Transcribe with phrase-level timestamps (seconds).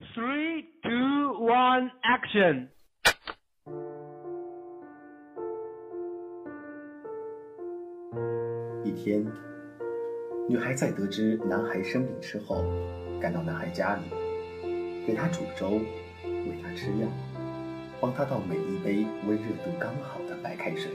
[0.00, 2.68] Three, two, one, action！
[8.84, 9.26] 一天，
[10.48, 12.62] 女孩在得知男孩生病之后，
[13.20, 14.02] 赶到男孩家里，
[15.04, 15.80] 给他煮粥，
[16.24, 17.08] 喂他吃药，
[18.00, 20.92] 帮他倒每一杯温热度刚好的白开水，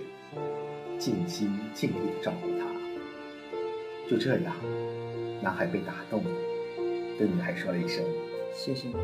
[0.97, 2.65] 尽心尽力的照顾他。
[4.09, 4.55] 就这样，
[5.41, 6.31] 男孩被打动了，
[7.17, 8.01] 对女孩说了一声
[8.53, 8.95] “谢谢你”。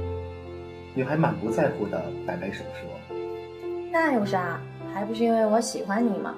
[0.96, 2.90] 女孩满不在乎的摆摆手说
[3.92, 4.60] ：“那有啥？
[4.94, 6.36] 还不是因为我喜欢你吗？”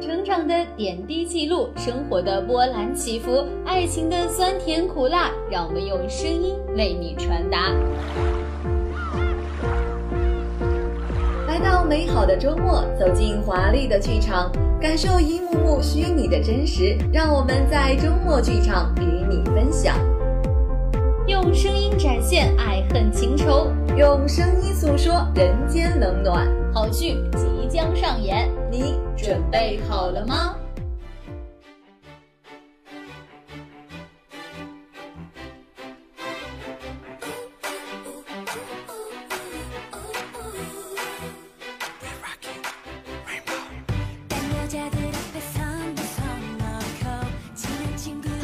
[0.00, 7.70] 成长的点滴记录，生活的波澜起伏，爱情的酸甜苦辣，让我们用声音为你传达。
[11.60, 14.50] 来到美好的周末，走进华丽的剧场，
[14.80, 16.96] 感受一幕幕虚拟的真实。
[17.12, 19.94] 让我们在周末剧场与你分享，
[21.26, 26.48] 用声音展现爱恨情仇，用声音诉说人间冷暖。
[26.72, 30.54] 好剧即将上演，你准备好了吗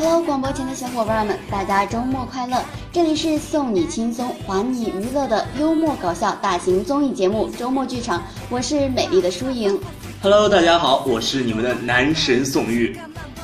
[0.08, 2.62] ？Hello，广播前的小伙伴们，大家周末快乐！
[2.92, 9.76] 这里是送你轻松，还你娱乐的幽默搞笑大型综艺节目《周末剧场》，我是美丽的舒莹。
[10.22, 12.96] Hello，大家好，我是你们的男神宋玉。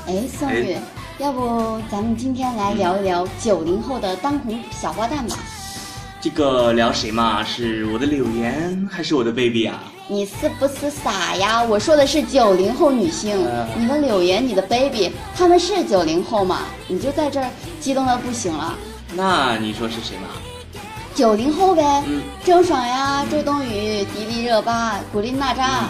[0.06, 0.76] 哎，宋玉，
[1.18, 5.36] 要不咱们今天来聊一聊九零后的当红小花旦吧？
[6.20, 7.42] 这个聊谁嘛？
[7.42, 9.91] 是我的柳岩还是我的 baby 啊？
[10.12, 11.64] 你是不是傻呀？
[11.64, 13.34] 我说的是九零后女星，
[13.74, 16.64] 你的柳岩，你的 baby，他们是九零后吗？
[16.86, 17.48] 你就在这儿
[17.80, 18.74] 激动的不行了。
[19.14, 20.28] 那你说是谁嘛？
[21.14, 25.88] 九零后呗，嗯郑爽呀，周冬雨、迪丽热巴、古力娜扎。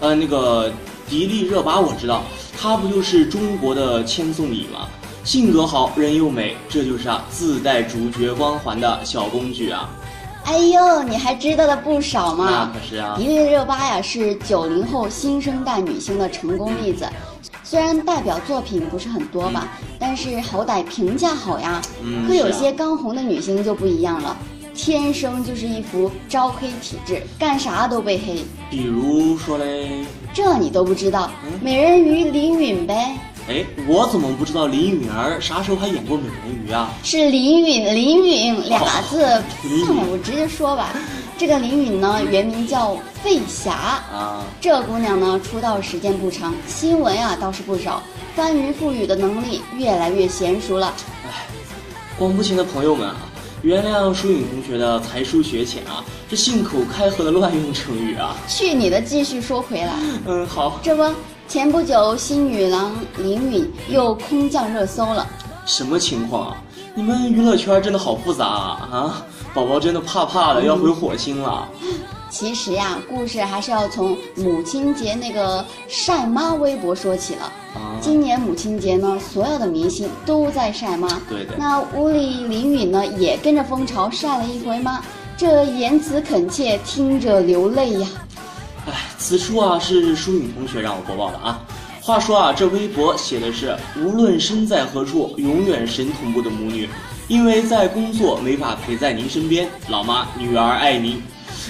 [0.00, 0.70] 呃，那个
[1.08, 2.24] 迪丽热巴我知道，
[2.60, 4.86] 她不就是中国的千颂伊吗？
[5.24, 9.88] 性格好，人又美，这就是啊自带主角光环的小公举啊。
[10.46, 12.72] 哎呦，你还知道的不少那嘛！
[12.72, 17.04] 可是啊迪，丽热巴呀，是九零后新生代女星的成功例子。
[17.64, 19.68] 虽然代表作品不是很多吧，
[19.98, 21.82] 但是好歹评价好呀。
[22.00, 24.36] 嗯可有些刚红的女星就不一样了，
[24.72, 28.44] 天生就是一副招黑体质，干啥都被黑。
[28.70, 31.28] 比如说嘞，这你都不知道？
[31.44, 33.16] 嗯美人鱼林允呗，
[33.48, 36.90] 哎，我怎么不知道林允儿啥时候还演过美人鱼啊？
[37.04, 39.18] 是林允，林允俩字。
[39.62, 40.90] 算了，我直接说吧。
[41.38, 43.72] 这个林允呢，原名叫费霞。
[43.72, 48.02] 啊，这姑娘呢，出道时间不长，新闻啊倒是不少，
[48.34, 50.92] 翻云覆雨的能力越来越娴熟了。
[51.24, 51.46] 哎
[52.18, 53.16] 广播前的朋友们啊，
[53.62, 58.34] 原谅舒颖同学的才疏学浅啊，这信口开河的乱用成语啊。
[58.48, 59.00] 去你的！
[59.00, 59.92] 继续说回来，
[60.26, 61.02] 嗯，好，这不，
[61.48, 65.24] 前不久新女郎林允又空降热搜了。
[65.64, 66.56] 什么情况啊？
[66.94, 68.88] 你们娱乐圈真的好复杂啊！
[68.90, 71.68] 啊，宝宝真的怕怕的要回火星了。
[72.28, 77.44] 其实呀，故事还是要从母亲节那个晒妈微博说起了。
[77.74, 81.08] 啊，今年母亲节呢，所有的明星都在晒妈。
[81.28, 85.00] 对的那屋里林允呢，也跟着风潮晒了一回妈，
[85.36, 88.08] 这言辞恳切，听着流泪呀。
[89.26, 91.60] 哎，此处啊是舒颖同学让我播报的啊。
[92.00, 96.88] 话说啊，这微博写的是无论身在何处，永远神同步的母女，
[97.26, 101.20] 因为在工作没法陪在您身边，老妈女儿爱您。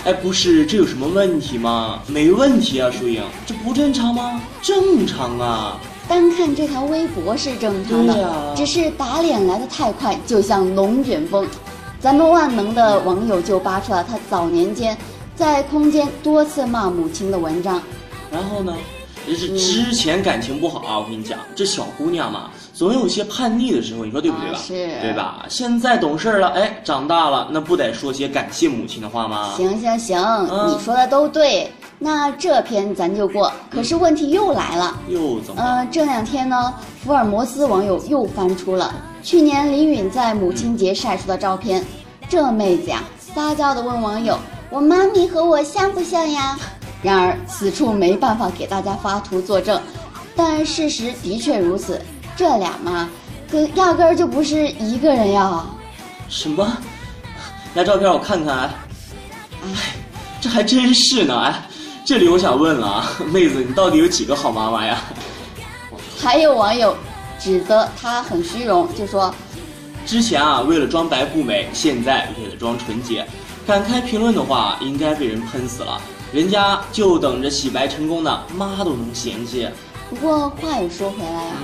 [0.05, 2.03] 哎，不是，这有什么问题吗？
[2.07, 4.39] 没问题啊，淑颖，这不正常吗？
[4.61, 5.81] 正常啊。
[6.07, 11.49] 单看这条微博是正常的，只是打脸来的太快，就像龙卷风。
[11.99, 14.97] 咱们万能的网友就扒出了他早年间
[15.37, 17.81] 在空间多次骂母亲的文章。
[18.33, 18.75] 然后呢，
[19.29, 24.59] 也是之前感情不好啊，我跟你讲，这小姑娘嘛，总有些叛逆的时候，你说对不对吧？
[24.59, 25.47] 啊是对吧？
[25.49, 29.53] 现在懂事了，哎，长大了，那不得说些感谢母亲的话吗？
[29.57, 30.19] 行行行，
[30.51, 31.71] 嗯你说的都对。
[31.99, 33.51] 那这篇咱就过。
[33.71, 35.63] 可是问题又来了，又怎么？
[35.63, 41.83] 呃，这两天呢，福尔摩斯网友又翻出了去年林允在母亲节晒出的照片。
[42.29, 44.37] 这妹子呀，撒娇的问网友
[44.71, 46.59] ：“我妈咪和我像不像呀？”
[47.03, 49.81] 然而此处没办法给大家发图作证，
[50.35, 52.01] 但事实的确如此。
[52.35, 53.09] 这俩妈，
[53.51, 55.65] 跟压根儿就不是一个人呀。
[56.29, 56.77] 什么？
[57.75, 58.71] 来照片我看看。
[59.63, 59.95] 哎，
[60.41, 61.39] 这还真是呢。
[61.39, 61.63] 哎，
[62.05, 64.99] 这里我想问了啊，妹子，你到底有几个好妈妈呀？
[66.19, 66.97] 还有网友
[67.39, 69.33] 指责她很虚荣，就说
[70.07, 73.27] 之前啊为了装白富美，现在为了装纯洁，
[73.67, 76.01] 敢开评论的话，应该被人喷死了。
[76.33, 79.69] 人家就等着洗白成功呢，妈都能嫌弃。
[80.09, 81.57] 不过话又说回来啊，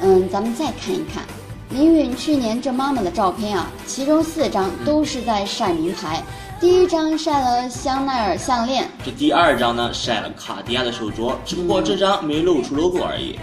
[0.00, 1.22] 嗯，咱们再看一看
[1.70, 6.20] 林允去年这妈妈的照片啊，其中四张都是在晒名牌，
[6.60, 13.38] 第一张晒了香奈儿项链，这第二张呢晒了卡地亚的手镯，只不过这张没露出 logo 而已。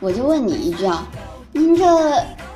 [0.00, 1.06] 我就问你一句啊，
[1.52, 1.84] 您这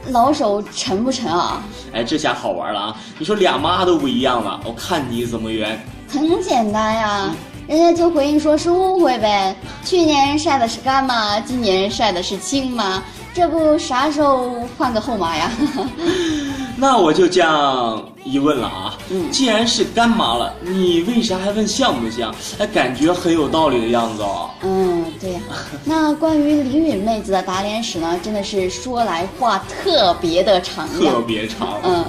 [0.09, 1.63] 老手沉不沉啊？
[1.93, 2.97] 哎，这下好玩了啊！
[3.19, 5.81] 你说俩妈都不一样了，我看你怎么圆。
[6.09, 7.31] 很简单呀。
[7.69, 9.55] 人家就回应说是误会呗，
[9.85, 13.01] 去年晒的是干妈，今年晒的是亲妈，
[13.33, 15.49] 这不啥时候换个后妈呀？
[16.81, 22.35] 那我就这样一问了啊，嗯，既然是干妈了，你为啥还问像不像？
[22.59, 24.49] 哎，感觉很有道理的样子哦。
[24.63, 25.41] 嗯，对呀。
[25.85, 31.79] 那关于林允妹子的打脸史呢，真的是说来话特别的长呀，特别长。
[31.85, 32.05] 嗯，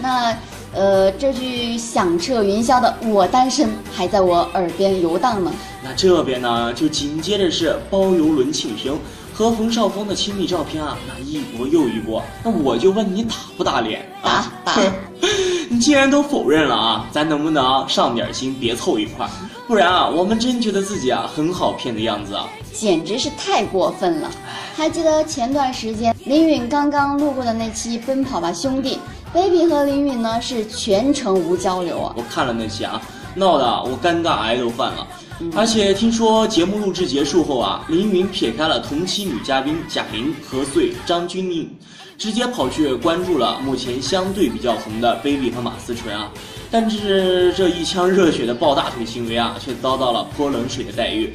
[0.00, 0.34] 那。
[0.74, 5.50] 呃，这句响彻云霄的“我单身”还在我耳边游荡呢。
[5.82, 8.98] 那这边呢，就紧接着是包邮轮庆生
[9.36, 12.22] 和冯绍峰的亲密照片啊，那一波又一波。
[12.42, 14.10] 那我就问你打不打脸？
[14.22, 14.72] 打打。
[15.68, 19.30] 你既然都否认了啊，咱能不能上点心，别凑一块儿？
[19.68, 24.30] 不然啊，我们真觉得自己啊很好骗的样子啊，简直是太过分了。
[24.74, 28.98] 还记得前段时间林允刚刚录过的那期《奔跑吧兄弟》
[29.34, 32.14] ？baby 和林允呢是全程无交流啊！
[32.16, 33.02] 我看了那期啊，
[33.36, 35.06] 闹得我尴尬癌都犯了。
[35.54, 41.68] 而且听说节目录制结束后啊，林允撇开了同期女嘉宾贾玲、何穗、张钧甯，
[42.16, 46.32] 直接跑去关注了目前相对比较红的 baby 和马思纯啊。
[46.70, 51.32] 但是这一腔热血的抱大腿行为啊，却遭到了泼冷水的待遇。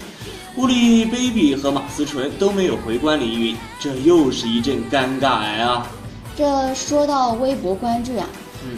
[0.57, 5.87] 屋里 baby 和马思纯都没有回关林允，这又是一阵尴尬癌啊！
[6.35, 8.25] 这说到微博关注呀，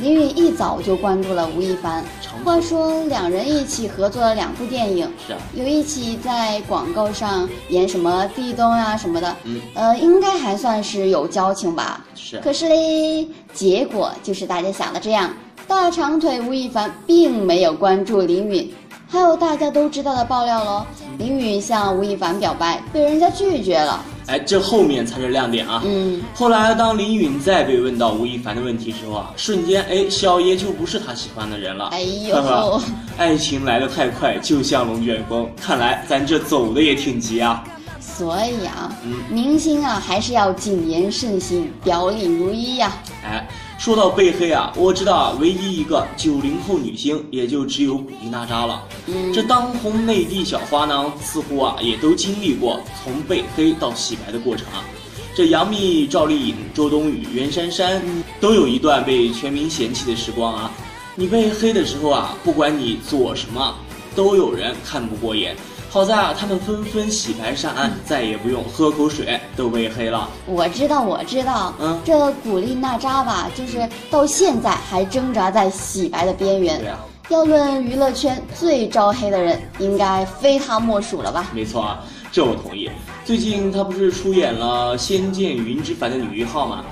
[0.02, 2.04] 林允一早就关注了吴亦凡。
[2.44, 12.04] 话说两人一起合作了两部电影，是啊，有一起在广告上演什么地洞啊什么的，嗯，呃，应该还算是有交情吧。
[12.16, 12.40] 是。
[12.42, 15.30] 可是嘞，结果就是大家想的这样，
[15.68, 18.74] 大长腿吴亦凡并没有关注林允。
[19.08, 20.86] 还有大家都知道的爆料喽，
[21.20, 24.04] 林允向吴亦凡表白，被人家拒绝了。
[24.28, 25.82] 哎，这后面才是亮点啊！
[25.86, 31.88] 嗯，后来当林允再被问到吴亦凡的问题时候啊，瞬间哎，小爷就不是他喜欢的人了。
[31.88, 32.82] 哎呦，
[33.18, 35.50] 爱情来得太快，就像龙卷风。
[35.62, 37.64] 看来咱这走的也挺急啊。
[38.00, 42.94] 所以啊，嗯明星啊还是要谨言慎行，表里如一呀。
[43.26, 43.48] 哎。
[43.84, 48.82] 说到被黑啊，我知道啊，唯一一个九零后女星也就只有古力娜扎了。
[49.34, 54.86] 这当红内地小花呢，似乎啊也都经历过从被黑到洗白的过程啊。
[55.36, 58.02] 这杨幂、赵丽颖、周冬雨、袁姗姗
[58.40, 60.72] 都有一段被全民嫌弃的时光啊。
[61.16, 63.76] 你被黑的时候啊，不管你做什么，
[64.16, 65.58] 都有人看不过眼。
[65.94, 70.28] 好在啊，他们纷纷洗白上岸，再也不用喝口水都被黑了。
[70.48, 76.80] 我知道，我知道，嗯，这古力娜扎吧，就是到现在还挣扎在洗白的边缘。
[76.80, 76.98] 对啊，
[77.30, 81.52] 要论娱乐圈最招黑的人，应该非他莫属了吧？
[81.54, 82.00] 没错啊，
[82.32, 82.90] 这我同意。
[83.24, 86.84] 最近他不是出演了《仙剑云之凡》的女一号吗？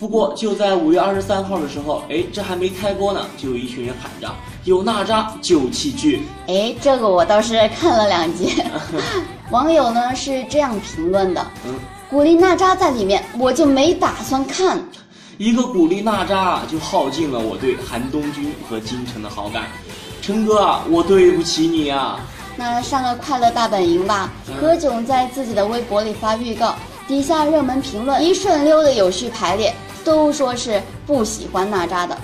[0.00, 4.28] 不过就在五月二十三号的时候，哎，这还没开播呢，就有一群人喊着
[4.68, 6.24] 有娜扎就弃剧。
[6.46, 8.62] 哎，这个我倒是看了两集，
[9.50, 11.74] 网友呢是这样评论的：嗯，
[12.10, 14.78] 古力娜扎在里面，我就没打算看。
[15.38, 19.64] 一个古力娜扎就耗尽了我对韩东君和金晨的好感。
[20.20, 22.20] 陈哥啊，我对不起你啊。
[22.54, 26.74] 那上个快乐大本营吧，何炅在自己的微博里发预告，
[27.06, 29.74] 底下热门评论一顺溜的有序排列。
[30.04, 32.16] 都说是不喜欢娜扎的，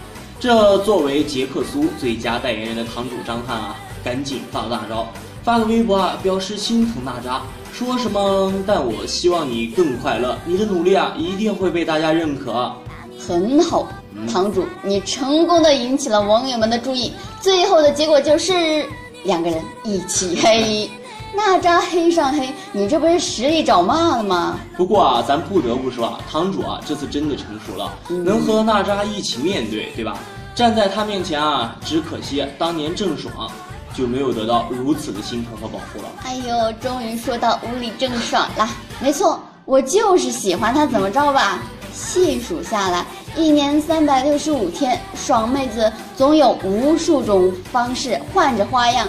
[0.44, 3.74] 这作为杰克苏最佳代言人的堂主张翰啊，
[4.04, 5.08] 赶紧发了大招，
[5.42, 7.40] 发个微博啊，表示心疼娜扎，
[7.72, 8.52] 说什么？
[8.66, 12.70] 但我希望你更快乐，你的努力啊，一定会被大家认可。
[13.18, 13.88] 很好，
[14.30, 18.84] 堂主，你成功的引起了网友们的注意，最后的结果就是
[19.24, 20.90] 两个人一起黑。
[21.36, 24.58] 娜扎黑上黑，你这不是实力找骂了吗？
[24.76, 30.16] 不过啊，咱不得不说啊，堂主啊，这次真的成熟了，能和娜扎一起面对，对吧？
[30.54, 33.50] 站在他面前啊，只可惜当年郑爽
[33.92, 36.08] 就没有得到如此的心疼和保护了。
[36.24, 38.68] 哎呦，终于说到屋里郑爽了，
[39.00, 41.60] 没错，我就是喜欢她，怎么着吧？
[41.92, 43.04] 细数下来，
[43.36, 49.08] 一年三百六十五天，爽妹子总有无数种方式，换着花样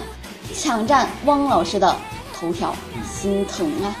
[0.54, 1.94] 抢占汪老师的。
[2.38, 2.76] 头条
[3.10, 3.96] 心疼啊！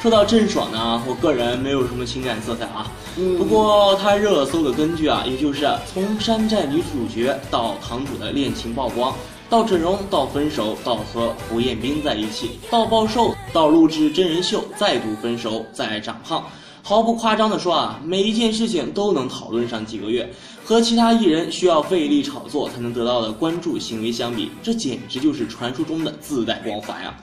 [0.00, 2.90] 说到郑爽呢，我个人没有什么情感色彩啊。
[3.18, 9.14] 嗯不过她热搜的根据啊，也就是从山寨女主角到堂主的恋情曝光，
[9.50, 16.42] 到整容，到分手，到和胡彦斌在一起，到暴瘦，到录制真人秀，再度分手，再长胖。
[16.82, 20.32] 毫不夸张的说啊，每一件事情都能讨论上几个月，
[20.64, 27.14] 和其他艺人需要费力炒作才能得到的关注行为相比，这简直就是传说中的自带光环呀、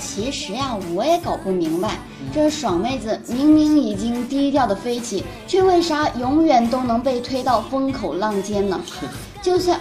[0.00, 1.98] 其实呀，我也搞不明白，
[2.34, 8.80] 这爽妹子明明已经低调的飞起，却为啥永远都能被推到风口浪尖呢？
[9.42, 9.78] 就像，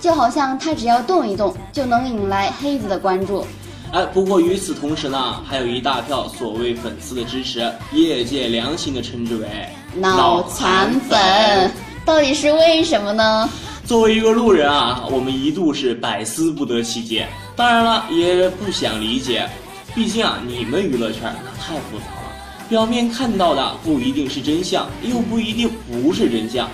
[0.00, 3.46] 就好像她只要动一动，就能引来黑子的关注。
[3.92, 9.46] 哎，不过与此同时呢，还有一大票所谓粉丝的支持，业界良心的称之为
[9.94, 11.70] 脑残粉，
[12.04, 13.48] 到底是为什么呢？
[13.86, 17.26] 作为一个路人啊，我们一度是百思不得其解，
[17.58, 19.44] 当然了，也不想理解，
[19.92, 22.32] 毕竟啊，你们娱乐圈那太复杂了，
[22.68, 26.68] 表面看到的不一定是真相，又不一定不是真相。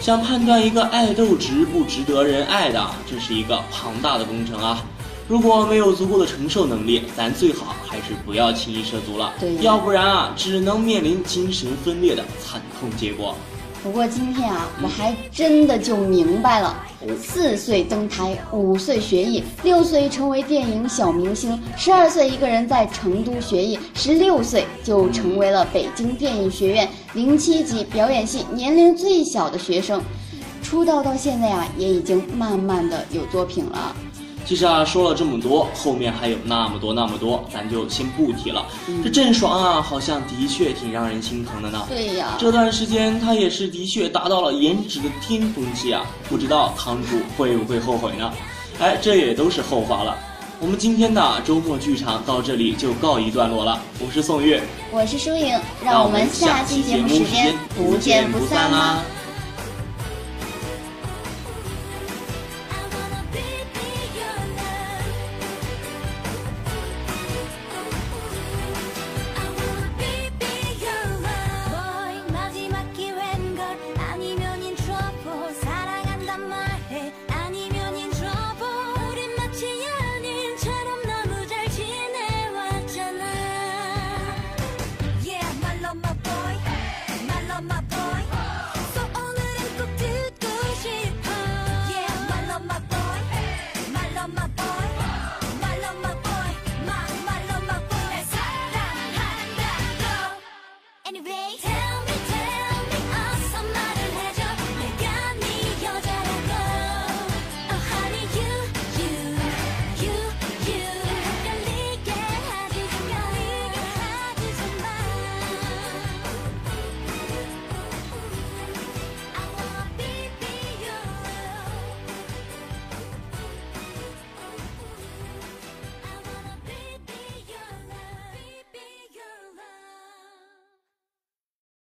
[0.00, 4.82] 想判断一个爱豆值不值得人爱的，这是一个庞大的工程啊。
[5.28, 13.36] 如果没有足够的承受能力，咱最好还是不要轻易涉足了，要不然啊，只能面临精神分裂的惨痛结果。
[13.82, 16.84] 不过今天啊，我还真的就明白了：
[17.18, 30.02] 四岁登台，五岁学艺，六岁成为电影小明星，十二岁一个人在成都学艺，十六岁就成为了北京电影学院零七级表演系年龄最小的学生。
[30.62, 33.96] 出道到现在啊，也已经慢慢的有作品了。
[34.46, 38.66] 其实啊，说了这么多，后面还有那么多那么多，咱就先不提了。
[39.04, 41.86] 这郑爽啊，好像的确挺让人心疼的呢。
[41.88, 48.32] 对呀，这段时间她也是的确达到了颜值的巅峰期啊，不知道堂主会不会后悔呢？
[48.80, 50.16] 哎，这也都是后话了。
[50.58, 53.80] 我们今天的周末剧场到这里就告一段落了。
[53.98, 59.02] 我是宋月，我是舒颖，让我们下期节目时间不见不散啦！